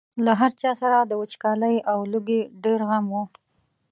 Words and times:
له 0.25 0.31
هر 0.39 0.51
چا 0.61 0.71
سره 0.81 0.97
د 1.01 1.11
وچکالۍ 1.21 1.75
او 1.91 1.97
لوږې 2.11 2.41
ډېر 2.63 2.79
غم 2.89 3.05
و. 3.13 3.15